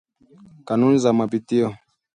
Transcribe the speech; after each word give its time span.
Kanuni 0.65 0.97
za 0.99 1.13
Mapitio 1.13 1.75